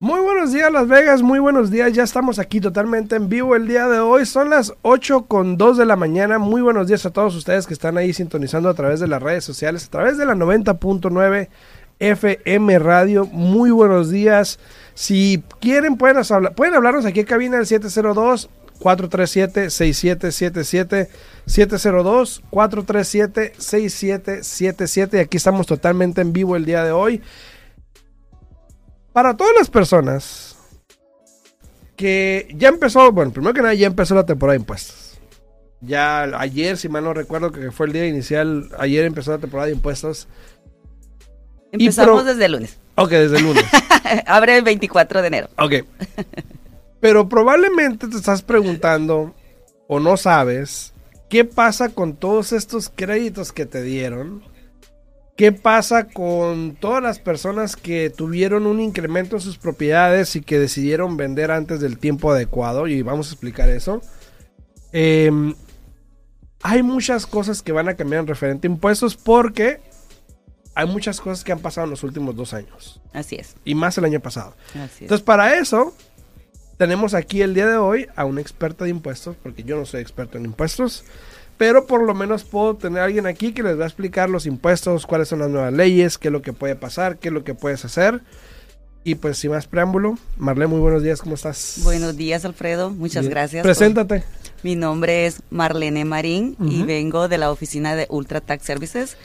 [0.00, 3.66] Muy buenos días Las Vegas, muy buenos días, ya estamos aquí totalmente en vivo el
[3.66, 7.10] día de hoy, son las 8 con 2 de la mañana, muy buenos días a
[7.10, 10.24] todos ustedes que están ahí sintonizando a través de las redes sociales, a través de
[10.24, 11.48] la 90.9
[11.98, 14.60] FM Radio, muy buenos días,
[14.94, 18.48] si quieren pueden, hablar, pueden hablarnos aquí en cabina del 702
[18.78, 21.10] 437 6777
[21.46, 27.22] 702 437 6777 y aquí estamos totalmente en vivo el día de hoy
[29.12, 30.56] para todas las personas
[31.96, 35.18] que ya empezó, bueno, primero que nada ya empezó la temporada de impuestos.
[35.80, 39.66] Ya ayer, si mal no recuerdo que fue el día inicial, ayer empezó la temporada
[39.66, 40.28] de impuestos.
[41.72, 42.78] Empezamos desde el lunes.
[42.94, 43.64] Ok, desde el lunes.
[44.26, 45.48] Abre el 24 de enero.
[45.58, 45.72] Ok.
[47.00, 49.34] Pero probablemente te estás preguntando
[49.86, 50.92] o no sabes
[51.28, 54.42] qué pasa con todos estos créditos que te dieron
[55.38, 60.58] ¿Qué pasa con todas las personas que tuvieron un incremento en sus propiedades y que
[60.58, 62.88] decidieron vender antes del tiempo adecuado?
[62.88, 64.02] Y vamos a explicar eso.
[64.90, 65.54] Em,
[66.60, 69.80] hay muchas cosas que van a cambiar en referente a impuestos porque
[70.74, 73.00] hay muchas cosas que han pasado en los últimos dos años.
[73.12, 73.54] Así es.
[73.64, 74.56] Y más el año pasado.
[74.70, 75.94] Así Entonces, para eso,
[76.78, 80.00] tenemos aquí el día de hoy a un experto de impuestos, porque yo no soy
[80.00, 81.04] experto en impuestos
[81.58, 84.46] pero por lo menos puedo tener a alguien aquí que les va a explicar los
[84.46, 87.44] impuestos, cuáles son las nuevas leyes, qué es lo que puede pasar, qué es lo
[87.44, 88.22] que puedes hacer.
[89.04, 91.80] Y pues sin más preámbulo, Marlene, muy buenos días, ¿cómo estás?
[91.82, 93.62] Buenos días, Alfredo, muchas gracias.
[93.62, 94.22] Preséntate.
[94.62, 99.16] Mi nombre es Marlene Marín y vengo de la oficina de Ultra Tax Services.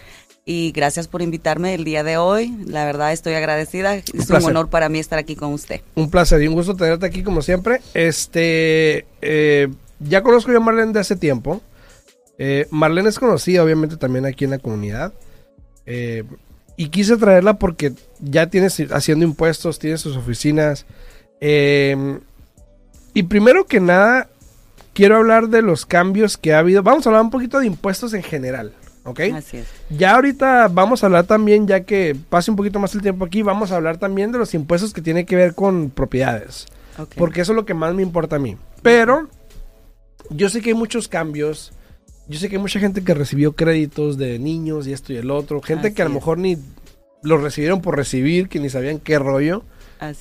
[0.45, 2.53] Y gracias por invitarme el día de hoy.
[2.67, 3.95] La verdad estoy agradecida.
[3.95, 5.81] es un honor para mí estar aquí con usted.
[5.95, 7.79] Un placer y un gusto tenerte aquí como siempre.
[7.93, 9.69] Este, eh,
[9.99, 11.61] ya conozco yo a Marlene de hace tiempo.
[12.37, 15.13] Eh, Marlene es conocida, obviamente, también aquí en la comunidad.
[15.85, 16.23] Eh,
[16.75, 20.85] y quise traerla porque ya tienes haciendo impuestos, tiene sus oficinas.
[21.39, 22.19] Eh,
[23.13, 24.29] y primero que nada,
[24.93, 26.83] quiero hablar de los cambios que ha habido.
[26.83, 28.73] Vamos a hablar un poquito de impuestos en general.
[29.03, 29.19] ¿Ok?
[29.33, 29.67] Así es.
[29.89, 33.41] Ya ahorita vamos a hablar también, ya que pase un poquito más el tiempo aquí,
[33.41, 36.65] vamos a hablar también de los impuestos que tienen que ver con propiedades.
[37.17, 38.55] Porque eso es lo que más me importa a mí.
[38.81, 39.27] Pero
[40.29, 41.73] yo sé que hay muchos cambios
[42.27, 45.29] yo sé que hay mucha gente que recibió créditos de niños y esto y el
[45.29, 45.61] otro.
[45.61, 46.57] Gente que a lo mejor ni
[47.21, 49.63] los recibieron por recibir, que ni sabían qué rollo.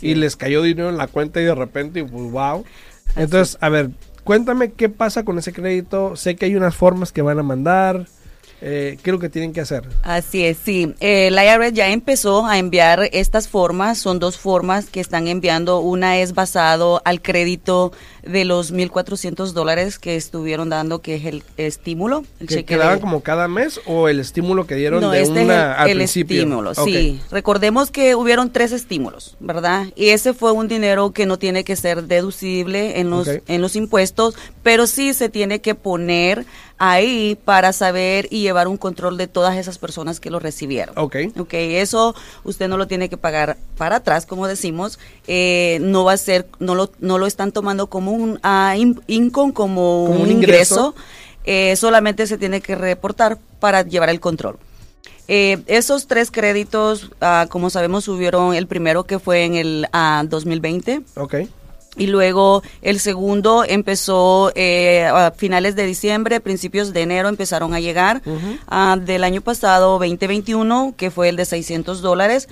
[0.01, 2.65] y les cayó dinero en la cuenta y de repente, pues wow.
[3.17, 3.91] Entonces, a ver,
[4.25, 6.17] cuéntame qué pasa con ese crédito.
[6.17, 8.07] Sé que hay unas formas que van a mandar.
[8.65, 9.83] Eh, ¿Qué es lo que tienen que hacer?
[10.05, 10.95] Así es, sí.
[11.01, 13.99] Eh, la IRS ya empezó a enviar estas formas.
[13.99, 15.81] Son dos formas que están enviando.
[15.81, 21.43] Una es basado al crédito de los 1.400 dólares que estuvieron dando, que es el
[21.57, 22.25] estímulo.
[22.39, 26.01] El ¿Que quedaban como cada mes o el estímulo que dieron de este una el,
[26.01, 27.21] estímulo, sí.
[27.33, 29.87] Recordemos que hubieron tres estímulos, ¿verdad?
[29.97, 33.75] Y ese fue un dinero que no tiene que ser deducible en los, en los
[33.75, 36.47] impuestos, pero sí se tiene que poner
[36.83, 40.99] ahí para saber y llevar un control de todas esas personas que lo recibieron.
[40.99, 41.17] Ok.
[41.39, 42.13] Ok, eso
[42.43, 44.99] usted no lo tiene que pagar para atrás, como decimos.
[45.29, 49.53] Eh, no va a ser, no lo, no lo están tomando como un uh, income,
[49.53, 50.97] como, un, ingreso.
[51.45, 54.59] Eh, solamente se tiene que reportar para llevar el control.
[55.29, 59.87] Eh, esos tres créditos, uh, como sabemos, subieron el primero que fue en el
[60.29, 61.03] 2020.
[61.15, 61.35] Ok
[61.97, 67.81] y luego el segundo empezó eh, a finales de diciembre, principios de enero empezaron a
[67.81, 68.23] llegar.
[68.67, 72.49] Ah, del año pasado, 2021, que fue el de 600 dólares.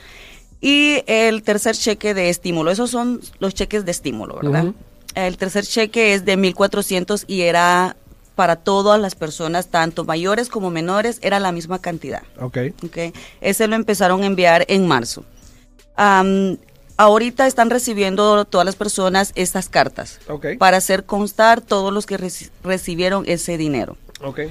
[0.60, 2.70] Y el tercer cheque de estímulo.
[2.70, 4.74] Esos son los cheques de estímulo, ¿verdad?
[5.14, 7.96] El tercer cheque es de 1.400 y era
[8.34, 12.22] para todas las personas, tanto mayores como menores, era la misma cantidad.
[12.38, 12.58] Ok.
[12.84, 13.12] okay.
[13.40, 15.24] Ese lo empezaron a enviar en marzo
[17.00, 20.20] ahorita están recibiendo todas las personas estas cartas
[20.58, 22.18] para hacer constar todos los que
[22.62, 23.96] recibieron ese dinero.
[24.22, 24.50] Okay.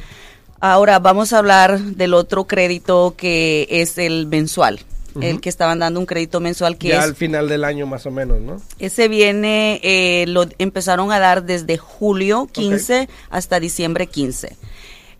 [0.59, 4.79] Ahora vamos a hablar del otro crédito que es el mensual.
[5.21, 8.11] El que estaban dando un crédito mensual que ya al final del año más o
[8.11, 8.61] menos, ¿no?
[8.77, 14.55] Ese viene, eh, lo empezaron a dar desde julio 15 hasta diciembre 15.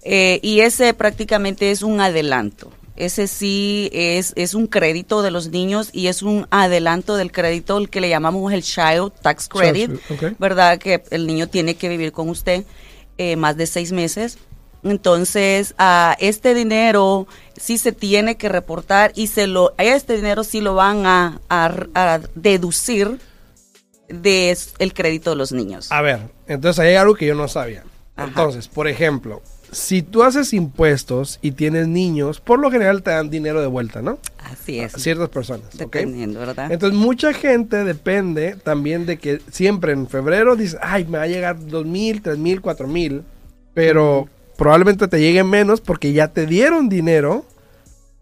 [0.04, 2.72] Eh, y ese prácticamente es un adelanto.
[3.00, 7.78] Ese sí es, es un crédito de los niños y es un adelanto del crédito,
[7.78, 9.92] el que le llamamos el Child Tax Credit,
[10.38, 10.78] ¿verdad?
[10.78, 12.66] Que el niño tiene que vivir con usted
[13.18, 14.38] eh, más de seis meses.
[14.84, 17.26] Entonces, a este dinero
[17.58, 22.20] sí se tiene que reportar y se lo, este dinero sí lo van a, a,
[22.36, 23.20] deducir
[24.08, 25.92] de el crédito de los niños.
[25.92, 27.84] A ver, entonces hay algo que yo no sabía.
[28.18, 33.30] Entonces, por ejemplo, si tú haces impuestos y tienes niños, por lo general te dan
[33.30, 34.20] dinero de vuelta, ¿no?
[34.44, 34.96] Así es.
[34.96, 35.68] A ciertas personas.
[35.74, 36.72] Dependiendo, ¿verdad?
[36.72, 41.28] Entonces, mucha gente depende también de que siempre en febrero dice, ay, me va a
[41.28, 43.24] llegar dos mil, tres mil, cuatro mil,
[43.74, 44.28] pero
[44.58, 47.46] probablemente te lleguen menos porque ya te dieron dinero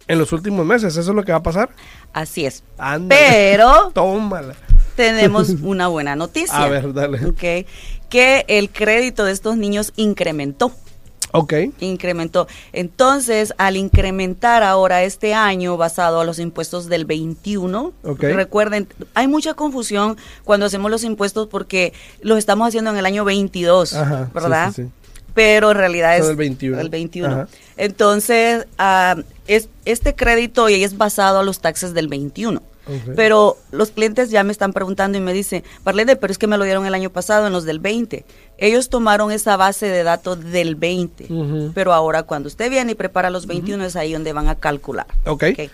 [0.07, 0.95] en los últimos meses.
[0.95, 1.69] ¿Eso es lo que va a pasar?
[2.13, 2.63] Así es.
[3.07, 3.91] Pero.
[3.93, 4.55] Tómala.
[4.95, 6.57] Tenemos una buena noticia.
[6.57, 7.25] A ver, dale.
[7.25, 7.67] Ok.
[8.09, 10.71] Que el crédito de estos niños incrementó.
[11.31, 11.53] Ok.
[11.79, 12.47] Incrementó.
[12.73, 19.53] Entonces, al incrementar ahora este año basado a los impuestos del 21, recuerden, hay mucha
[19.53, 23.95] confusión cuando hacemos los impuestos porque los estamos haciendo en el año 22,
[24.33, 24.71] ¿verdad?
[24.73, 24.89] Sí, sí,
[25.33, 26.79] pero en realidad es el 21.
[26.79, 27.47] El 21.
[27.77, 32.61] Entonces, uh, es, este crédito es basado a los taxes del 21.
[33.15, 36.57] Pero los clientes ya me están preguntando y me dicen, Parlene, pero es que me
[36.57, 38.25] lo dieron el año pasado en los del 20.
[38.57, 43.29] Ellos tomaron esa base de datos del 20, pero ahora cuando usted viene y prepara
[43.29, 45.07] los 21 es ahí donde van a calcular.
[45.25, 45.69] Okay.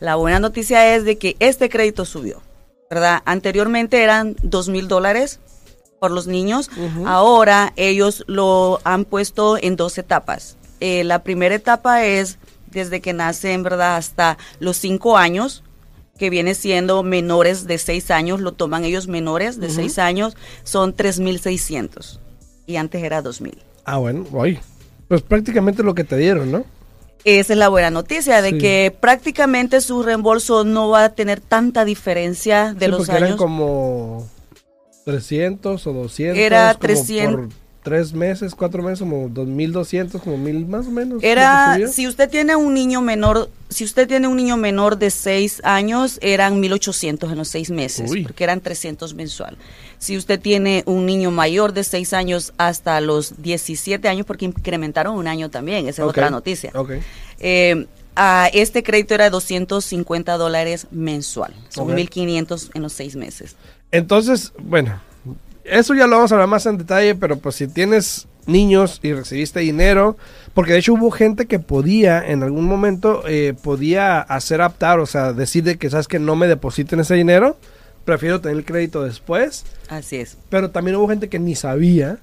[0.00, 2.42] La buena noticia es de que este crédito subió,
[2.90, 3.22] ¿verdad?
[3.24, 5.40] Anteriormente eran dos mil dólares
[5.98, 6.70] por los niños.
[7.06, 10.56] Ahora ellos lo han puesto en dos etapas.
[10.80, 13.96] Eh, la primera etapa es desde que nacen, ¿verdad?
[13.96, 15.62] Hasta los cinco años,
[16.18, 20.94] que viene siendo menores de seis años, lo toman ellos menores de seis años, son
[20.94, 22.20] 3.600
[22.66, 23.54] y antes era 2.000.
[23.84, 24.58] Ah, bueno, hoy.
[25.08, 26.64] Pues prácticamente lo que te dieron, ¿no?
[27.24, 31.84] Esa es la buena noticia, de que prácticamente su reembolso no va a tener tanta
[31.84, 33.22] diferencia de los años.
[33.22, 34.28] Eran como
[35.06, 36.38] 300 o 200.
[36.38, 37.46] Era 300.
[37.46, 41.22] Por tres meses, cuatro meses, como 2.200, como mil más o menos.
[41.22, 45.60] Era, si usted tiene un niño menor, si usted tiene un niño menor de seis
[45.64, 49.58] años, eran 1.800 en los seis meses, porque eran 300 mensual.
[49.98, 55.14] Si usted tiene un niño mayor de seis años hasta los 17 años, porque incrementaron
[55.14, 56.72] un año también, esa es otra noticia.
[56.74, 57.00] Okay.
[57.38, 63.56] Eh, a este crédito era 250 dólares mensual, son 1.500 en los seis meses.
[63.90, 65.00] Entonces, bueno,
[65.64, 69.12] eso ya lo vamos a hablar más en detalle, pero pues si tienes niños y
[69.12, 70.16] recibiste dinero,
[70.52, 75.06] porque de hecho hubo gente que podía en algún momento, eh, podía hacer aptar, o
[75.06, 77.56] sea, decir que sabes que no me depositen ese dinero,
[78.04, 79.64] prefiero tener el crédito después.
[79.88, 80.36] Así es.
[80.50, 82.18] Pero también hubo gente que ni sabía.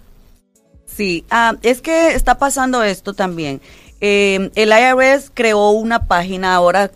[0.85, 3.61] Sí, ah, es que está pasando esto también.
[4.01, 6.91] Eh, el IRS creó una página ahora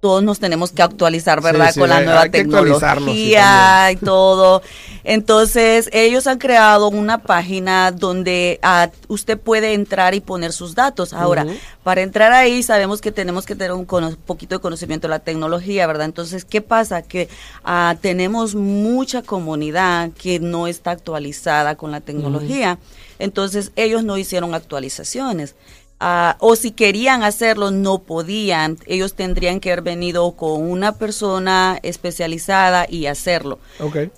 [0.00, 1.74] todos nos tenemos que actualizar, ¿verdad?
[1.74, 4.62] Con la nueva tecnología y todo.
[5.02, 11.12] Entonces, ellos han creado una página donde ah, usted puede entrar y poner sus datos.
[11.12, 11.46] Ahora,
[11.82, 15.86] para entrar ahí sabemos que tenemos que tener un, poquito de conocimiento de la tecnología,
[15.88, 16.04] ¿verdad?
[16.04, 17.02] Entonces, ¿qué pasa?
[17.02, 17.28] Que
[17.64, 22.78] ah, tenemos mucha comunidad que no está actualizada con la tecnología.
[23.18, 25.56] Entonces, ellos no hicieron actualizaciones.
[26.00, 28.78] Ah, o si querían hacerlo, no podían.
[28.86, 33.58] Ellos tendrían que haber venido con una persona especializada y hacerlo.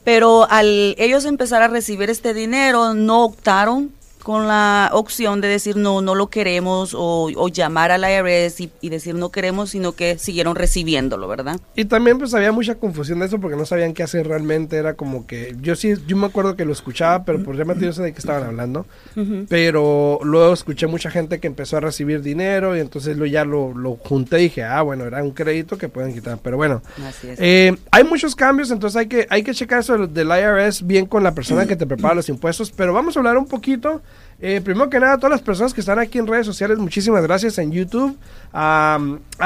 [0.04, 3.92] Pero al ellos empezar a recibir este dinero, no optaron
[4.22, 8.88] con la opción de decir no, no lo queremos o, llamar a la IRS y,
[8.88, 11.60] decir no queremos, sino que siguieron recibiéndolo, ¿verdad?
[11.74, 14.94] Y también pues había mucha confusión de eso porque no sabían qué hacer realmente, era
[14.94, 18.02] como que yo sí, yo me acuerdo que lo escuchaba, pero por ya yo sé
[18.02, 18.86] de qué estaban hablando,
[19.48, 23.74] pero luego escuché mucha gente que empezó a recibir dinero y entonces lo, ya lo,
[23.74, 26.82] lo junté y dije, ah, bueno, era un crédito que pueden quitar, pero bueno,
[27.22, 31.22] eh, hay muchos cambios, entonces hay que, hay que checar eso del IRS bien con
[31.22, 34.02] la persona que te prepara los impuestos, pero vamos a hablar un poquito
[34.42, 37.22] eh, primero que nada, a todas las personas que están aquí en redes sociales, muchísimas
[37.22, 38.16] gracias en YouTube.
[38.54, 38.98] A,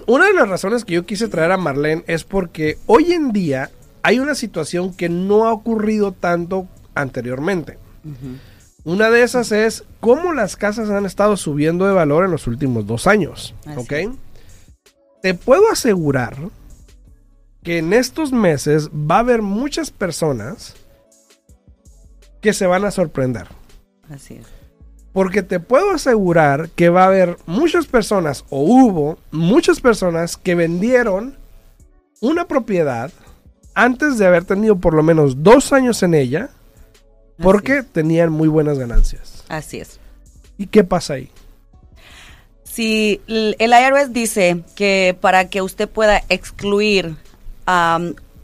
[0.07, 3.69] Una de las razones que yo quise traer a Marlene es porque hoy en día
[4.01, 7.77] hay una situación que no ha ocurrido tanto anteriormente.
[8.85, 12.87] Una de esas es cómo las casas han estado subiendo de valor en los últimos
[12.87, 13.53] dos años.
[13.75, 13.91] ¿Ok?
[15.21, 16.37] Te puedo asegurar
[17.63, 20.75] que en estos meses va a haber muchas personas
[22.41, 23.47] que se van a sorprender.
[24.09, 24.45] Así es.
[25.11, 30.55] Porque te puedo asegurar que va a haber muchas personas, o hubo muchas personas que
[30.55, 31.35] vendieron
[32.21, 33.11] una propiedad
[33.73, 36.49] antes de haber tenido por lo menos dos años en ella,
[37.41, 39.43] porque tenían muy buenas ganancias.
[39.49, 39.99] Así es.
[40.57, 41.31] ¿Y qué pasa ahí?
[42.79, 47.17] Si el IRS dice que para que usted pueda excluir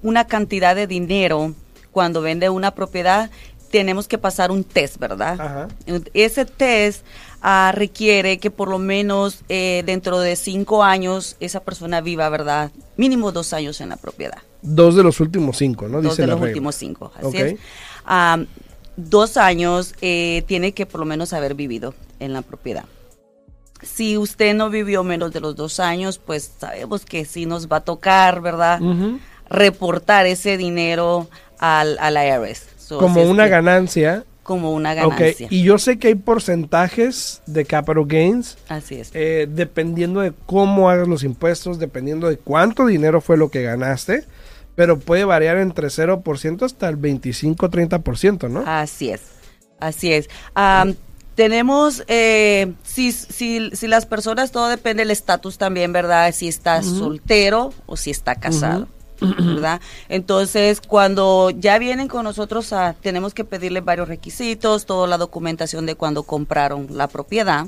[0.02, 1.54] una cantidad de dinero
[1.94, 3.32] cuando vende una propiedad,
[3.72, 5.70] tenemos que pasar un test, ¿verdad?
[6.14, 7.06] Ese test
[7.42, 12.72] ah, requiere que por lo menos eh, dentro de cinco años esa persona viva, ¿verdad?
[12.98, 14.40] Mínimo dos años en la propiedad.
[14.62, 16.02] Dos de los últimos cinco, ¿no?
[16.02, 17.56] Dos de los últimos cinco, así es.
[18.98, 22.84] dos años eh, tiene que por lo menos haber vivido en la propiedad.
[23.82, 27.78] Si usted no vivió menos de los dos años, pues sabemos que sí nos va
[27.78, 28.80] a tocar, ¿verdad?
[29.50, 31.28] Reportar ese dinero
[31.60, 34.26] al, al IRS como una ganancia.
[34.44, 35.48] Como una ganancia.
[35.50, 38.58] Y yo sé que hay porcentajes de capital gains.
[38.70, 39.10] Así es.
[39.14, 44.26] Eh, dependiendo de cómo hagas los impuestos, dependiendo de cuánto dinero fue lo que ganaste.
[44.76, 48.64] Pero puede variar entre 0% hasta el 25-30%, ¿no?
[48.68, 49.22] Así es.
[49.80, 50.30] Así es.
[51.34, 56.34] tenemos, eh, si, si, si, las personas, todo depende del estatus también, ¿verdad?
[56.34, 58.88] Si está soltero o si está casado.
[59.20, 59.82] ¿verdad?
[60.08, 65.96] Entonces, cuando ya vienen con nosotros, tenemos que pedirles varios requisitos, toda la documentación de
[65.96, 67.68] cuando compraron la propiedad.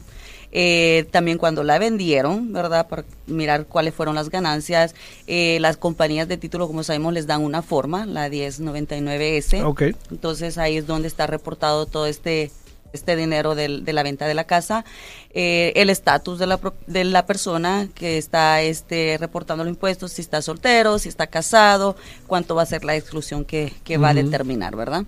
[0.53, 2.87] Eh, también cuando la vendieron, ¿verdad?
[2.87, 4.95] Para mirar cuáles fueron las ganancias.
[5.25, 9.65] Eh, las compañías de título, como sabemos, les dan una forma, la 1099S.
[9.65, 9.93] Okay.
[10.09, 12.51] Entonces ahí es donde está reportado todo este
[12.93, 14.85] este dinero de la venta de la casa,
[15.33, 20.21] eh, el estatus de la, de la persona que está este, reportando los impuestos, si
[20.21, 24.75] está soltero, si está casado, cuánto va a ser la exclusión que, va a determinar,
[24.75, 25.05] ¿verdad?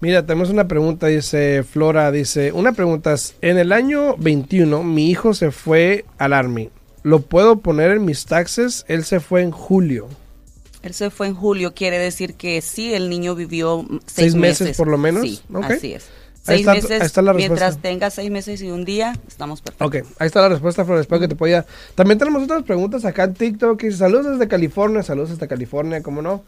[0.00, 5.34] Mira, tenemos una pregunta, dice Flora, dice, una pregunta, en el año 21 mi hijo
[5.34, 6.70] se fue al Army,
[7.02, 8.84] ¿lo puedo poner en mis taxes?
[8.88, 10.08] Él se fue en julio.
[10.82, 14.76] Él se fue en julio, quiere decir que sí, el niño vivió seis, meses.
[14.76, 15.22] por lo menos.
[15.22, 16.06] Sí, así es.
[16.42, 19.86] Seis meses, mientras tenga seis meses y un día, estamos perfectos.
[19.86, 21.66] Ok, ahí está la respuesta, Flor, espero que te pueda...
[21.94, 26.42] También tenemos otras preguntas acá en TikTok, saludos desde California, saludos desde California, ¿cómo no?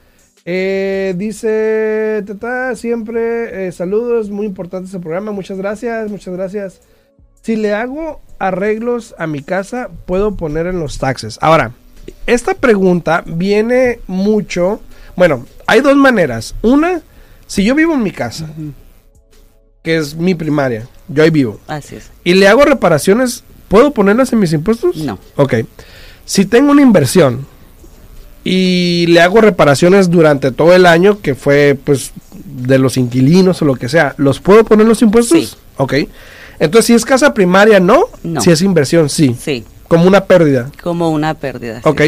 [0.45, 6.81] Eh, dice, tata, siempre, eh, saludos, muy importante este programa, muchas gracias, muchas gracias.
[7.43, 11.39] Si le hago arreglos a mi casa, puedo poner en los taxes.
[11.43, 11.73] Ahora,
[12.27, 14.81] esta pregunta viene mucho,
[15.17, 16.55] bueno, hay dos maneras.
[16.63, 17.03] Una,
[17.47, 18.49] si yo vivo en mi casa,
[19.83, 20.87] que es mi primaria.
[21.09, 21.61] Yo ahí vivo.
[21.67, 22.11] Así es.
[22.25, 24.97] Y le hago reparaciones, ¿puedo ponerlas en mis impuestos?
[24.97, 25.19] No.
[25.37, 25.55] Ok.
[26.25, 27.47] Si tengo una inversión
[28.45, 32.13] y le hago reparaciones durante todo el año, que fue pues
[32.45, 35.51] de los inquilinos o lo que sea, ¿los puedo poner en los impuestos?
[35.51, 35.57] Sí.
[35.77, 35.95] Ok.
[36.61, 38.05] Entonces, si es casa primaria, no.
[38.23, 38.41] No.
[38.41, 39.37] Si es inversión, sí.
[39.41, 39.65] Sí.
[39.89, 40.71] Como una pérdida.
[40.81, 41.81] Como una pérdida.
[41.85, 42.03] Ok.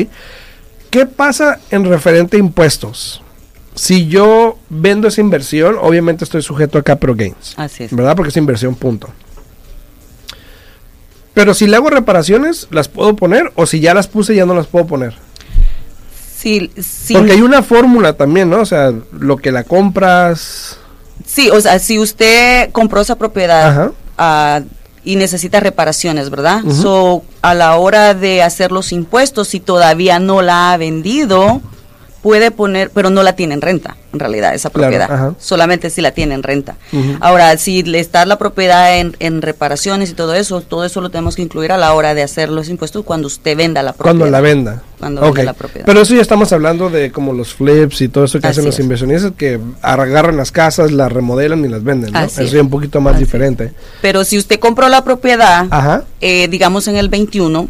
[0.90, 3.20] ¿Qué pasa en referente a impuestos?
[3.74, 7.54] Si yo vendo esa inversión, obviamente estoy sujeto a capital gains.
[7.56, 7.94] Así es.
[7.94, 8.14] ¿Verdad?
[8.16, 9.10] Porque es inversión, punto.
[11.34, 13.52] Pero si le hago reparaciones, ¿las puedo poner?
[13.56, 15.14] O si ya las puse, ya no las puedo poner.
[16.36, 17.14] Sí, sí.
[17.14, 18.60] Porque hay una fórmula también, ¿no?
[18.60, 20.78] O sea, lo que la compras.
[21.26, 24.60] Sí, o sea, si usted compró esa propiedad ah,
[25.02, 26.62] y necesita reparaciones, ¿verdad?
[26.70, 31.62] So, a la hora de hacer los impuestos, si todavía no la ha vendido,
[32.24, 35.34] puede poner, pero no la tiene en renta, en realidad, esa propiedad.
[35.38, 36.76] Solamente si la tiene en renta.
[37.20, 41.36] Ahora, si le está la propiedad en, reparaciones y todo eso, todo eso lo tenemos
[41.36, 44.16] que incluir a la hora de hacer los impuestos cuando usted venda la propiedad.
[44.16, 44.82] Cuando la venda.
[44.98, 45.84] Cuando venda la propiedad.
[45.84, 48.78] Pero eso ya estamos hablando de como los flips y todo eso que hacen los
[48.78, 52.20] inversionistas, que agarran las casas, las remodelan y las venden, ¿no?
[52.20, 53.74] eso es un poquito más diferente.
[54.00, 55.66] Pero si usted compró la propiedad,
[56.22, 57.68] eh, digamos en el 21,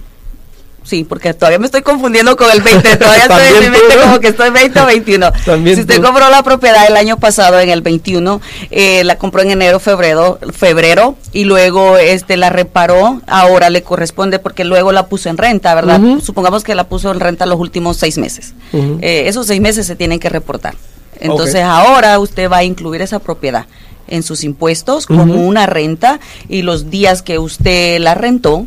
[0.84, 2.96] Sí, porque todavía me estoy confundiendo con el 20.
[2.96, 5.32] Todavía estoy en mi mente como que estoy 20 o 21.
[5.74, 9.50] si usted compró la propiedad el año pasado en el 21, eh, la compró en
[9.50, 15.30] enero, febrero, febrero y luego este la reparó, ahora le corresponde porque luego la puso
[15.30, 16.00] en renta, ¿verdad?
[16.22, 18.52] Supongamos que la puso en renta los últimos seis meses.
[19.00, 20.74] Eh, esos seis meses se tienen que reportar.
[21.18, 23.66] Entonces ahora usted va a incluir esa propiedad
[24.06, 28.66] en sus impuestos como una renta y los días que usted la rentó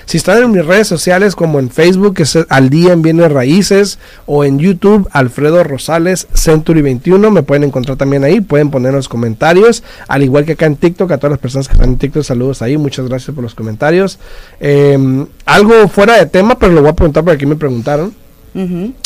[0.06, 3.32] Si están en mis redes sociales como en Facebook, que es Al Día en Bienes
[3.32, 8.94] Raíces, o en YouTube, Alfredo Rosales Century 21, me pueden encontrar también ahí, pueden poner
[8.94, 11.98] los comentarios, al igual que acá en TikTok a todas las personas que están en
[11.98, 14.20] TikTok, saludos ahí, muchas gracias por los comentarios.
[14.60, 18.14] Em, algo fuera de tema, pero lo voy a preguntar porque aquí me preguntaron.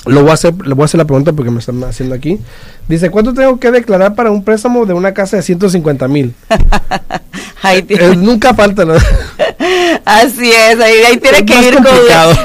[0.05, 2.39] Lo voy a hacer, le voy a hacer la pregunta porque me están haciendo aquí.
[2.87, 6.33] Dice, ¿cuánto tengo que declarar para un préstamo de una casa de 150 mil?
[7.63, 8.95] Eh, nunca falta, ¿no?
[10.05, 11.85] Así es, ahí, tiene que ir con,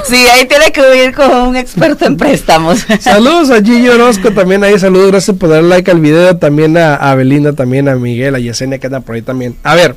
[0.07, 2.85] sí, ahí tiene que ir con un experto en préstamos.
[3.01, 6.95] saludos a Gigi Orozco también ahí, saludos, gracias por dar like al video, también a,
[6.95, 9.57] a Belinda, también a Miguel, a Yesenia que anda por ahí también.
[9.63, 9.95] A ver,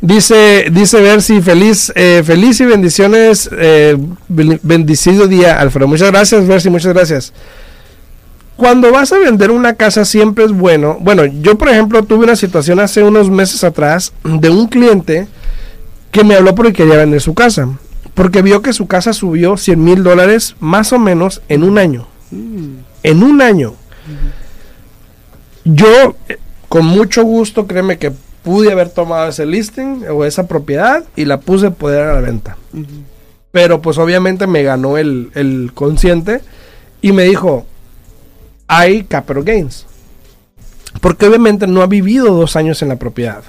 [0.00, 3.96] Dice, dice Bercy, feliz, eh, feliz y bendiciones, eh,
[4.28, 5.88] bendecido día, Alfredo.
[5.88, 7.32] Muchas gracias, Bercy, muchas gracias.
[8.56, 10.98] Cuando vas a vender una casa siempre es bueno.
[11.00, 15.26] Bueno, yo por ejemplo tuve una situación hace unos meses atrás de un cliente
[16.14, 17.68] que me habló porque quería vender su casa.
[18.14, 22.06] Porque vio que su casa subió 100 mil dólares más o menos en un año.
[22.30, 22.76] Mm.
[23.02, 23.74] En un año.
[25.64, 26.14] Yo,
[26.68, 28.12] con mucho gusto, créeme que
[28.44, 32.56] pude haber tomado ese listing o esa propiedad y la puse poder a la venta.
[33.50, 36.42] Pero pues obviamente me ganó el, el, consciente
[37.02, 37.66] y me dijo,
[38.68, 39.86] hay capital gains.
[41.00, 43.42] Porque obviamente no ha vivido dos años en la propiedad.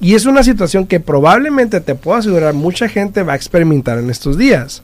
[0.00, 4.10] Y es una situación que probablemente te puedo asegurar mucha gente va a experimentar en
[4.10, 4.82] estos días.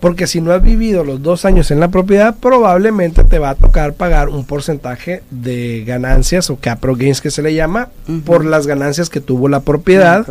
[0.00, 3.54] Porque si no has vivido los dos años en la propiedad, probablemente te va a
[3.54, 7.88] tocar pagar un porcentaje de ganancias o capital gains que se le llama
[8.24, 10.26] por las ganancias que tuvo la propiedad,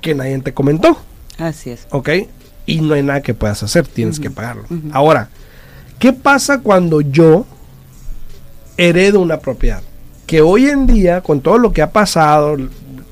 [0.00, 0.98] que nadie te comentó.
[1.38, 1.86] Así es.
[1.90, 2.10] ¿Ok?
[2.66, 4.64] Y no hay nada que puedas hacer, tienes que pagarlo.
[4.92, 5.28] Ahora,
[5.98, 7.46] ¿qué pasa cuando yo
[8.76, 9.82] heredo una propiedad.
[10.26, 12.56] Que hoy en día, con todo lo que ha pasado,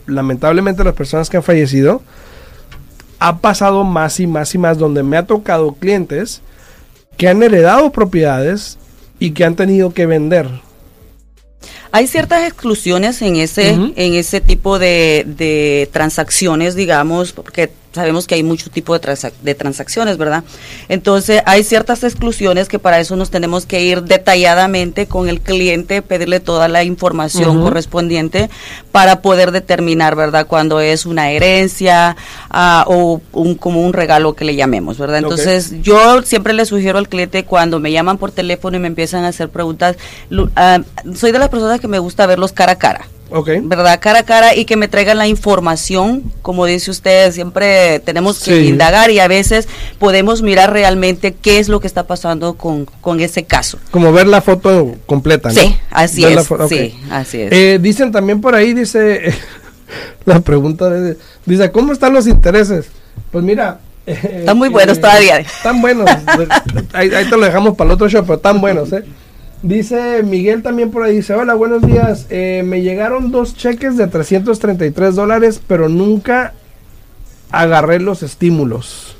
[0.07, 2.03] lamentablemente las personas que han fallecido,
[3.18, 6.42] ha pasado más y más y más, donde me ha tocado clientes
[7.16, 8.79] que han heredado propiedades
[9.18, 10.48] y que han tenido que vender.
[11.92, 18.35] Hay ciertas exclusiones en ese, en ese tipo de, de transacciones, digamos, porque sabemos que
[18.35, 20.44] hay mucho tipo de, de, transacciones, ¿verdad?
[20.88, 26.02] Entonces hay ciertas exclusiones que para eso nos tenemos que ir detalladamente con el cliente,
[26.02, 28.50] pedirle toda la información correspondiente
[28.90, 30.46] para poder determinar, ¿verdad?
[30.46, 32.16] Cuando es una herencia
[32.50, 35.18] ah, o un, como un regalo que le llamemos, ¿verdad?
[35.18, 39.24] Entonces yo siempre le sugiero al cliente cuando me llaman por teléfono y me empiezan
[39.24, 39.96] a hacer preguntas,
[40.57, 40.81] ah,
[41.14, 43.07] soy de las personas que me gusta verlos cara a cara.
[43.62, 43.99] ¿Verdad?
[44.01, 48.62] Cara a cara y que me traigan la información, como dice usted, siempre tenemos que
[48.62, 49.68] indagar y a veces
[49.99, 53.79] podemos mirar realmente qué es lo que está pasando con, ese caso.
[53.90, 55.55] Como ver la foto completa, ¿no?
[55.55, 56.49] Sí, así es.
[56.68, 57.53] Sí, así es.
[57.53, 59.35] Eh, dicen también por ahí, dice,
[60.25, 61.16] la pregunta de,
[61.47, 62.87] dice, ¿cómo están los intereses?
[63.31, 65.38] Pues mira, eh, están muy buenos eh, todavía.
[65.38, 66.11] Están buenos.
[66.92, 69.05] ahí, ahí, te lo dejamos para el otro show, pero están buenos, ¿eh?
[69.62, 72.27] Dice Miguel también por ahí, dice, hola, buenos días.
[72.31, 76.53] Eh, me llegaron dos cheques de 333 dólares, pero nunca
[77.53, 79.16] agarré los estímulos.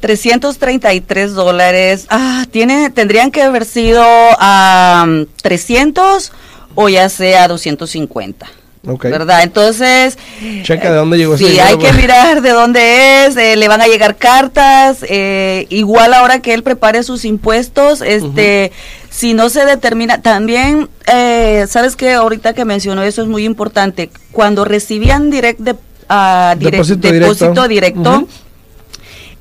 [0.00, 2.06] 333 dólares.
[2.08, 5.06] Ah, tiene, tendrían que haber sido a
[5.42, 6.32] 300
[6.74, 8.46] o ya sea 250.
[8.82, 9.42] ¿Verdad?
[9.42, 10.16] Entonces.
[10.62, 13.36] Checa de dónde llegó ese Sí, hay que mirar de dónde es.
[13.36, 15.04] Eh, le van a llegar cartas.
[15.06, 18.72] Eh, igual ahora que él prepare sus impuestos, este.
[19.10, 24.10] Si no se determina, también, eh, ¿sabes que Ahorita que mencionó eso es muy importante.
[24.32, 28.28] Cuando recibían direct de, uh, depósito, directo,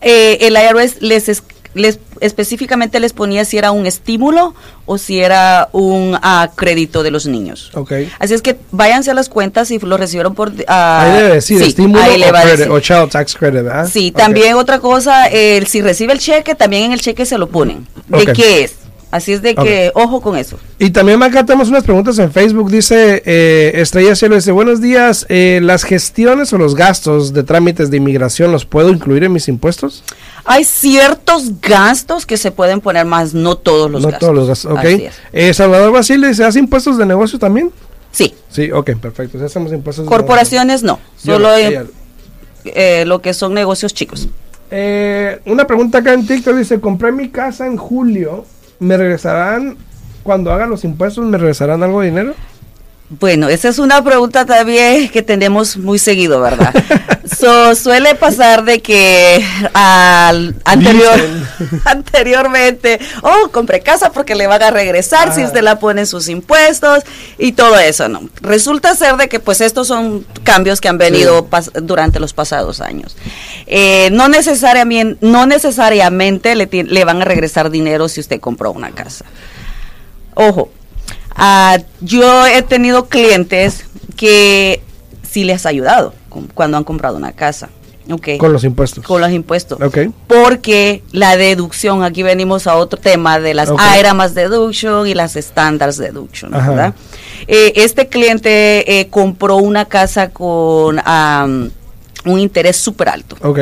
[0.01, 1.29] el IRS les
[1.75, 4.55] les específicamente les ponía si era un estímulo
[4.85, 7.71] o si era un uh, crédito de los niños.
[7.73, 8.11] Okay.
[8.19, 10.49] Así es que váyanse a las cuentas y lo recibieron por...
[10.49, 12.01] Uh, ahí debe decir estímulo
[12.69, 13.89] o, child tax credit, ¿verdad?
[13.91, 17.49] Sí, también otra cosa, el, si recibe el cheque, también en el cheque se lo
[17.49, 17.87] ponen.
[18.07, 18.73] ¿De qué es?
[19.11, 20.59] Así es de que, ojo con eso.
[20.77, 22.69] Y también acá tenemos unas preguntas en Facebook.
[22.69, 27.89] Dice eh, Estrella Cielo, dice, buenos días, eh, ¿las gestiones o los gastos de trámites
[27.89, 30.03] de inmigración los puedo incluir en mis impuestos?
[30.45, 34.21] Hay ciertos gastos que se pueden poner más, no todos los gastos.
[34.21, 35.11] No todos los gastos, ok.
[35.33, 37.71] Eh, Salvador Basile dice, ¿hace impuestos de negocio también?
[38.11, 38.35] Sí.
[38.49, 39.43] Sí, ok, perfecto.
[39.43, 41.49] hacemos impuestos Corporaciones no, solo...
[41.55, 44.27] eh, lo que son negocios chicos.
[44.71, 48.45] Eh, una pregunta acá en TikTok dice, compré mi casa en julio,
[48.79, 49.77] ¿me regresarán
[50.23, 52.33] cuando hagan los impuestos, me regresarán algo de dinero?
[53.09, 56.71] Bueno, esa es una pregunta también que tenemos muy seguido, ¿verdad?
[57.39, 59.43] so, suele pasar de que
[59.73, 61.19] al anterior,
[61.85, 66.29] anteriormente, oh, compré casa porque le van a regresar si usted la pone en sus
[66.29, 67.03] impuestos
[67.39, 68.29] y todo eso, ¿no?
[68.41, 71.47] Resulta ser de que pues estos son cambios que han venido
[71.81, 73.17] durante los pasados años.
[73.65, 78.91] Eh, no, necesariamente, no necesariamente le, le van a regresar dinero si usted compró una
[78.91, 79.25] casa.
[80.35, 80.69] Ojo,
[81.39, 84.83] Ah, yo he tenido clientes que
[85.23, 86.13] sí les ha ayudado
[86.53, 87.69] cuando han comprado una casa.
[88.11, 88.39] Okay.
[88.39, 89.05] Con los impuestos.
[89.05, 89.79] Con los impuestos.
[89.79, 90.11] Okay.
[90.27, 93.99] Porque la deducción, aquí venimos a otro tema de las okay.
[93.99, 96.95] IRAMAS deduction y las standards deduction, ¿verdad?
[97.47, 100.99] Eh, este cliente eh, compró una casa con
[102.25, 103.37] un interés súper alto.
[103.41, 103.59] Ok.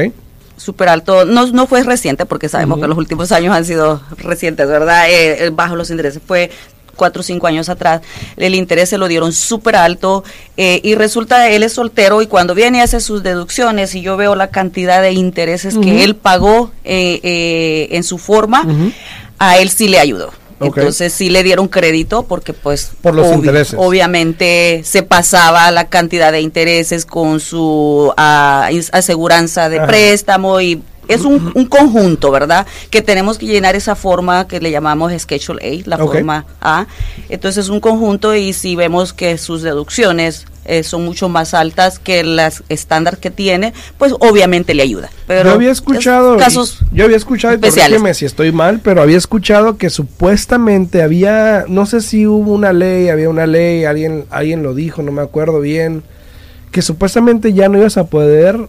[0.55, 1.25] Súper alto.
[1.25, 5.05] No, no fue reciente, porque sabemos que los últimos años han sido recientes, ¿verdad?
[5.09, 6.21] Eh, bajo los intereses.
[6.25, 6.49] Fue
[6.97, 8.01] cuatro o cinco años atrás,
[8.35, 10.25] el interés se lo dieron súper alto
[10.57, 14.17] eh, y resulta él es soltero y cuando viene y hace sus deducciones y yo
[14.17, 18.67] veo la cantidad de intereses que él pagó eh, eh, en su forma,
[19.39, 20.31] a él sí le ayudó.
[20.59, 23.75] Entonces sí le dieron crédito porque pues por los intereses.
[23.77, 31.21] obviamente se pasaba la cantidad de intereses con su uh, aseguranza de préstamo y es
[31.21, 32.65] un, un, conjunto, ¿verdad?
[32.89, 36.87] Que tenemos que llenar esa forma que le llamamos Schedule A, la forma A.
[37.29, 41.97] Entonces es un conjunto y si vemos que sus deducciones eh, son mucho más altas
[41.97, 45.09] que las estándar que tiene, pues obviamente le ayuda.
[45.25, 49.77] Pero yo había escuchado, casos yo había escuchado, y si estoy mal, pero había escuchado
[49.77, 54.73] que supuestamente había, no sé si hubo una ley, había una ley, alguien, alguien lo
[54.73, 56.03] dijo, no me acuerdo bien,
[56.71, 58.67] que supuestamente ya no ibas a poder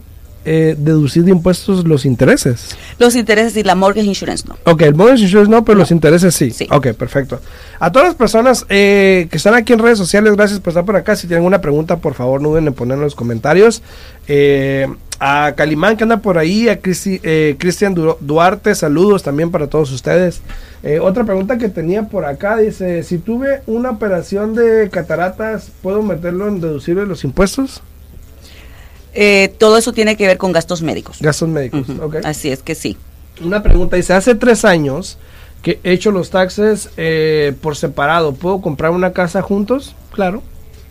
[0.51, 2.75] eh, deducir de impuestos los intereses.
[2.99, 4.57] Los intereses y la mortgage insurance no.
[4.65, 6.53] Ok, el mortgage insurance no, pero los intereses sí.
[6.53, 6.67] sí.
[6.71, 7.39] Ok, perfecto.
[7.79, 10.97] A todas las personas eh, que están aquí en redes sociales, gracias por estar por
[10.97, 11.17] acá.
[11.17, 13.83] Si tienen alguna pregunta, por favor, no duden en poner en los comentarios.
[14.27, 14.89] Eh,
[15.21, 20.41] a Calimán que anda por ahí, a Cristian Duarte, saludos también para todos ustedes.
[21.03, 26.49] otra pregunta que tenía por acá dice, si tuve una operación de cataratas, ¿puedo meterlo
[26.49, 27.83] en deducible los impuestos?
[29.21, 31.19] Eh, todo eso tiene que ver con gastos médicos.
[31.21, 31.89] Gastos médicos,
[32.23, 32.97] Así es que sí.
[33.45, 35.19] Una pregunta, dice, hace tres años
[35.61, 39.97] que he hecho los taxes eh, por separado, ¿puedo comprar una casa juntos?
[40.13, 40.41] Claro,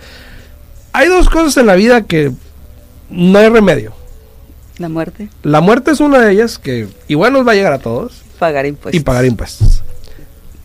[0.92, 2.30] Hay dos cosas en la vida que
[3.10, 3.92] no hay remedio.
[4.78, 5.28] La muerte.
[5.42, 8.22] La muerte es una de ellas que igual nos va a llegar a todos.
[8.38, 8.98] Pagar impuestos.
[8.98, 9.82] Y pagar impuestos.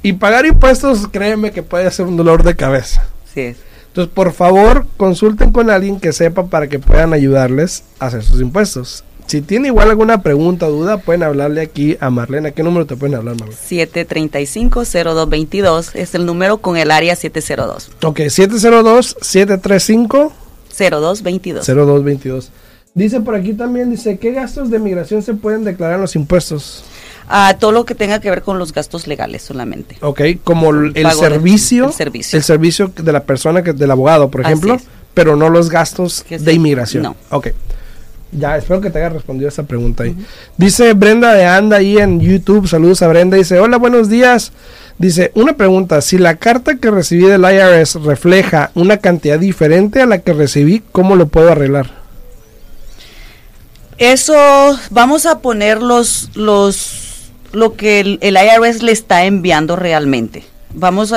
[0.01, 3.05] Y pagar impuestos, créeme que puede ser un dolor de cabeza.
[3.33, 3.57] Sí es.
[3.87, 8.41] Entonces, por favor, consulten con alguien que sepa para que puedan ayudarles a hacer sus
[8.41, 9.03] impuestos.
[9.27, 12.49] Si tiene igual alguna pregunta o duda, pueden hablarle aquí a Marlene.
[12.49, 13.59] ¿A qué número te pueden hablar, Marlene?
[13.59, 17.91] 735-0222 es el número con el área 702.
[18.03, 20.31] Ok, 702-735.
[20.77, 21.65] 0222.
[21.65, 22.51] 0222.
[22.93, 26.85] Dice por aquí también, dice, ¿qué gastos de migración se pueden declarar en los impuestos?
[27.27, 29.97] A todo lo que tenga que ver con los gastos legales solamente.
[30.01, 32.37] Ok, como el, servicio, el servicio.
[32.37, 34.77] El servicio de la persona, que del abogado, por ejemplo,
[35.13, 37.03] pero no los gastos de inmigración.
[37.03, 37.17] No.
[37.31, 37.47] Ok.
[38.31, 40.15] Ya, espero que te haya respondido esa pregunta ahí.
[40.57, 44.51] Dice Brenda de Anda ahí en YouTube, saludos a Brenda, dice, hola, buenos días.
[44.97, 50.05] Dice, una pregunta, si la carta que recibí del IRS refleja una cantidad diferente a
[50.05, 51.91] la que recibí, ¿cómo lo puedo arreglar?
[53.97, 54.35] Eso,
[54.89, 60.43] vamos a poner los, los, lo que el, IRS le está enviando realmente
[60.77, 61.13] vamos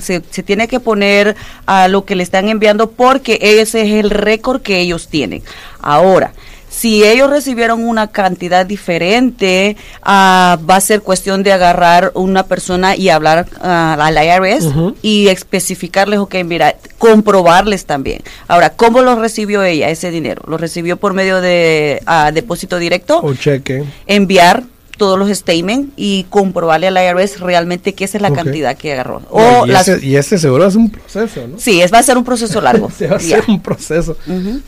[0.00, 1.34] se, se, tiene que poner
[1.66, 5.42] a lo que le están enviando porque ese es el récord que ellos tienen.
[5.80, 6.32] Ahora,
[6.70, 12.96] si ellos recibieron una cantidad diferente, ah, va a ser cuestión de agarrar una persona
[12.96, 14.68] y hablar uh, al IRS
[15.02, 18.22] y especificarles, ok, mira, comprobarles también.
[18.46, 20.42] Ahora, ¿cómo lo recibió ella ese dinero?
[20.46, 23.20] ¿Lo recibió por medio de ah, depósito directo?
[23.20, 23.84] O cheque.
[24.06, 24.62] Enviar
[25.00, 29.22] todos los statements y comprobarle al IRS realmente qué es la cantidad que agarró.
[29.30, 31.58] O y, ese, y, ese, seguro es un proceso, ¿no?
[31.58, 32.90] Sí, es, va a ser un proceso largo.
[33.10, 34.14] va a ser un proceso.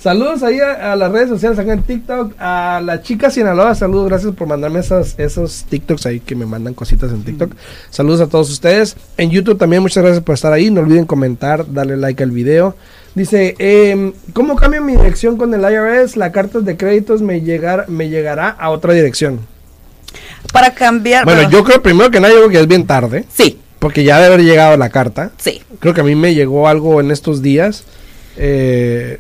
[0.01, 4.35] Saludos ahí a, las redes sociales, acá en TikTok, a la chica Sinaloa, saludos, gracias
[4.35, 7.53] por mandarme esos, esos TikToks ahí que me mandan cositas en TikTok.
[7.91, 8.97] Saludos a todos ustedes.
[9.19, 10.71] En YouTube también muchas gracias por estar ahí.
[10.71, 12.75] No olviden comentar, darle like al video.
[13.15, 16.17] Dice, eh, ¿cómo cambio mi dirección con el IRS?
[16.17, 19.52] La carta de créditos me, llegar, me llegará a otra dirección.
[20.53, 21.25] Para cambiar...
[21.25, 23.25] Bueno, yo creo primero que nada, yo creo que es bien tarde.
[23.35, 23.59] Sí.
[23.79, 25.33] Porque ya debe haber llegado la carta.
[25.39, 25.63] Sí.
[25.81, 27.85] Creo que a mí me llegó algo en estos días.
[28.37, 29.19] Eh,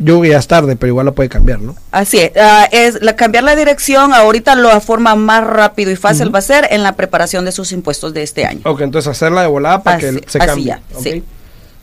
[0.00, 1.76] yo creo que ya es tarde, pero igual lo puede cambiar, ¿no?
[1.92, 2.32] Así es.
[2.36, 6.42] Ah, es la, cambiar la dirección ahorita lo forma más rápido y fácil va a
[6.42, 8.60] ser en la preparación de sus impuestos de este año.
[8.64, 10.50] Ok, entonces hacerla de volada para que se cambie.
[10.50, 11.24] Así ya, sí.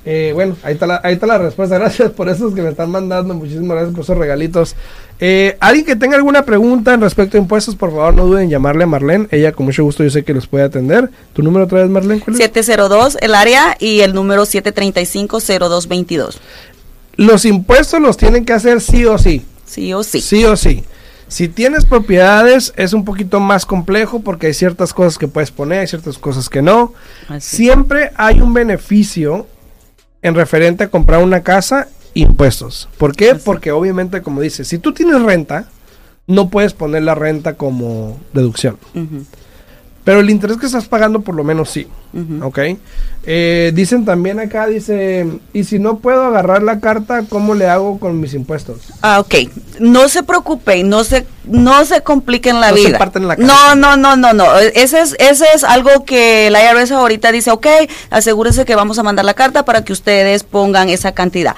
[0.10, 1.78] Eh, bueno, ahí está, la, ahí está la respuesta.
[1.80, 3.34] Gracias por esos que me están mandando.
[3.34, 4.76] Muchísimas gracias por esos regalitos.
[5.20, 8.50] Eh, Alguien que tenga alguna pregunta en respecto a impuestos, por favor, no duden en
[8.50, 9.28] llamarle a Marlene.
[9.32, 11.10] Ella, con mucho gusto, yo sé que los puede atender.
[11.34, 12.24] ¿Tu número otra vez, Marlene?
[12.24, 16.36] 702, el área, y el número 735-0222.
[17.16, 19.44] Los impuestos los tienen que hacer sí o sí.
[19.66, 20.22] Sí o sí.
[20.22, 20.84] Sí o sí.
[21.28, 25.80] Si tienes propiedades es un poquito más complejo porque hay ciertas cosas que puedes poner,
[25.80, 26.94] hay ciertas cosas que no.
[27.40, 29.46] Siempre hay un beneficio
[30.22, 31.90] en referente a comprar una casa,
[32.22, 32.90] impuestos.
[32.98, 33.36] ¿Por qué?
[33.36, 35.68] Porque obviamente, como dices, si tú tienes renta,
[36.28, 38.78] no puedes poner la renta como deducción.
[40.08, 41.86] Pero el interés que estás pagando por lo menos sí.
[42.42, 42.60] ¿Ok?
[43.26, 48.00] Eh, dicen también acá, dice, y si no puedo agarrar la carta, ¿cómo le hago
[48.00, 48.78] con mis impuestos?
[49.02, 49.36] Ah, ok.
[49.80, 52.98] No se preocupen, no se, no se compliquen la vida.
[53.16, 54.58] la no, no, no, no, no.
[54.58, 57.68] Ese es, ese es algo que la IRS ahorita dice, ok,
[58.10, 61.58] asegúrese que vamos a mandar la carta para que ustedes pongan esa cantidad.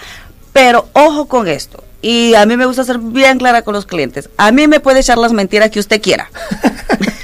[0.60, 1.82] Pero ojo con esto.
[2.02, 4.30] Y a mí me gusta ser bien clara con los clientes.
[4.36, 6.30] A mí me puede echar las mentiras que usted quiera.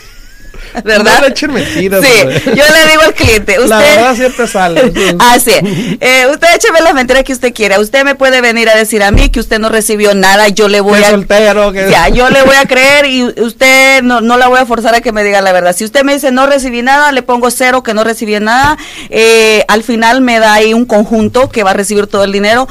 [0.83, 1.23] ¿verdad?
[1.41, 2.03] No mentiras.
[2.03, 3.69] Sí, yo le digo al cliente, usted...
[3.69, 4.93] La verdad siempre sale.
[5.19, 5.51] Así
[5.99, 7.79] eh, usted écheme las mentiras que usted quiera.
[7.79, 10.81] Usted me puede venir a decir a mí que usted no recibió nada, yo le
[10.81, 11.11] voy a...
[11.11, 11.73] soltero.
[11.73, 15.01] Ya, yo le voy a creer y usted no, no la voy a forzar a
[15.01, 15.75] que me diga la verdad.
[15.75, 18.77] Si usted me dice no recibí nada, le pongo cero que no recibí nada.
[19.09, 22.67] Eh, al final me da ahí un conjunto que va a recibir todo el dinero.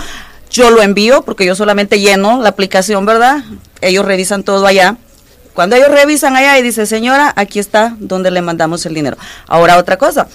[0.55, 3.43] Yo lo envío porque yo solamente lleno la aplicación, ¿verdad?
[3.81, 4.97] Ellos revisan todo allá
[5.55, 9.17] cuando ellos revisan allá y dice, señora, aquí está donde le mandamos el dinero.
[9.47, 10.29] Ahora otra cosa,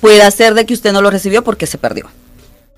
[0.00, 2.06] puede ser de que usted no lo recibió porque se perdió.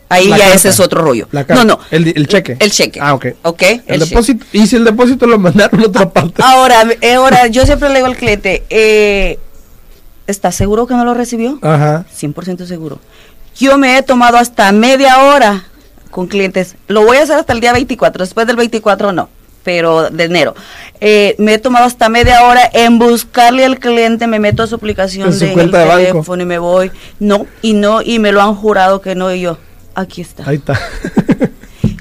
[0.08, 1.28] Ahí ya ese es otro rollo.
[1.48, 1.78] no, no.
[1.90, 2.56] El, cheque.
[2.58, 2.98] El cheque.
[3.00, 3.26] Ah, ok.
[3.42, 3.62] Ok.
[3.86, 4.44] El, depósito.
[4.52, 6.42] Y si el depósito lo mandaron a otra parte.
[6.44, 9.38] Ahora, eh, ahora yo siempre le digo al cliente, eh,
[10.26, 11.58] ¿está seguro que no lo recibió?
[11.62, 12.06] Ajá.
[12.18, 12.98] 100% seguro.
[13.56, 15.69] Yo me he tomado hasta media hora
[16.10, 16.76] con clientes.
[16.88, 18.24] Lo voy a hacer hasta el día 24.
[18.24, 19.28] Después del 24 no
[19.62, 20.54] pero de enero.
[21.00, 24.74] Eh, me he tomado hasta media hora en buscarle al cliente, me meto a su
[24.74, 26.90] aplicación de, teléfono y me voy.
[27.18, 29.58] No, y no, y me lo han jurado que no, y yo,
[29.94, 30.48] aquí está.
[30.48, 30.80] Ahí está.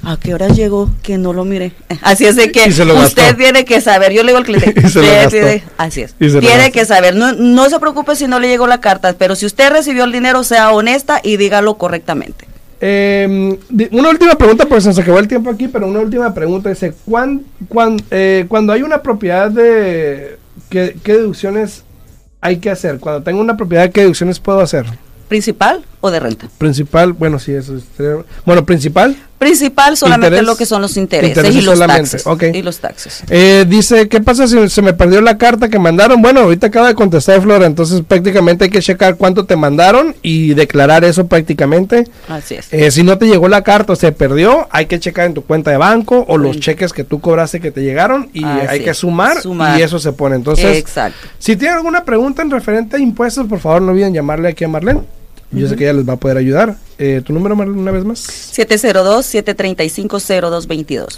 [0.04, 0.90] ¿A qué hora llegó?
[1.04, 1.74] Que no lo mire.
[2.02, 4.12] Así es de que usted tiene que saber.
[4.12, 4.74] Yo le digo al cliente,
[5.78, 6.16] así es.
[6.16, 7.16] Tiene que saber.
[7.16, 10.12] No, no se preocupe si no le llegó la carta, pero si usted recibió el
[10.12, 12.49] dinero, sea honesta y dígalo correctamente.
[12.82, 13.58] Eh,
[13.92, 16.70] una última pregunta, porque se nos acabó el tiempo aquí, pero una última pregunta.
[16.70, 17.44] Dice, ¿cuán,
[18.12, 20.38] eh, cuando hay una propiedad de...
[20.70, 21.84] ¿qué, ¿Qué deducciones
[22.42, 23.00] hay que hacer?
[23.00, 24.86] Cuando tengo una propiedad, ¿qué deducciones puedo hacer?
[25.28, 26.48] ¿Principal o de renta?
[26.58, 27.84] Principal, bueno, sí, eso es.
[28.46, 29.16] Bueno, principal.
[29.40, 33.24] Principal solamente lo que son los intereses, y, los taxes, y los taxes.
[33.30, 36.22] Eh, dice, ¿qué pasa si se me perdió la carta que mandaron?
[36.22, 40.56] Bueno, ahorita acaba de contestar Flora, entonces prácticamente hay que checar cuánto te mandaron y
[40.56, 42.04] declarar eso prácticamente.
[42.28, 42.68] Así es.
[42.74, 45.42] Eh, si no te llegó la carta o se perdió, hay que checar en tu
[45.46, 48.94] cuenta de banco o los cheques que tú cobraste que te llegaron y hay que
[48.94, 49.38] sumar,
[49.78, 50.36] y eso se pone.
[50.36, 51.30] Entonces, Exacto.
[51.38, 54.68] si tienen alguna pregunta en referente a impuestos, por favor no olviden llamarle aquí a
[54.68, 55.19] Marlene.
[55.52, 56.76] Yo sé que ella les va a poder ayudar.
[56.98, 58.28] Eh, ¿Tu número, una vez más?
[58.56, 61.18] 702-735-0222.